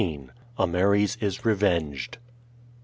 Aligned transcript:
AMERES 0.57 1.15
IS 1.21 1.45
REVENGED. 1.45 2.17